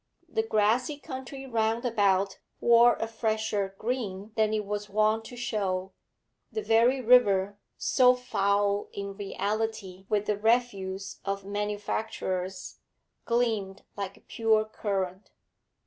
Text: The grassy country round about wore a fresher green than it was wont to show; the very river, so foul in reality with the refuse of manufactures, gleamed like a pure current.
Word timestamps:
The 0.27 0.41
grassy 0.41 0.97
country 0.97 1.45
round 1.45 1.85
about 1.85 2.39
wore 2.59 2.95
a 2.95 3.05
fresher 3.07 3.75
green 3.77 4.31
than 4.35 4.51
it 4.51 4.65
was 4.65 4.89
wont 4.89 5.25
to 5.25 5.35
show; 5.35 5.91
the 6.51 6.63
very 6.63 6.99
river, 7.01 7.59
so 7.77 8.15
foul 8.15 8.89
in 8.93 9.15
reality 9.15 10.07
with 10.09 10.25
the 10.25 10.39
refuse 10.39 11.19
of 11.23 11.45
manufactures, 11.45 12.79
gleamed 13.25 13.83
like 13.95 14.17
a 14.17 14.21
pure 14.21 14.65
current. 14.65 15.29